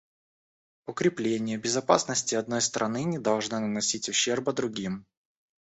Укрепление 0.87 1.59
безопасности 1.59 2.33
одной 2.33 2.61
страны 2.63 3.03
не 3.03 3.19
должно 3.19 3.59
наносить 3.59 4.09
ущерба 4.09 4.51
другим. 4.51 5.05